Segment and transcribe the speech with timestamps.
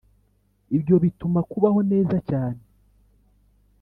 [0.75, 2.61] ibyo byatuma kubaho neza cyane,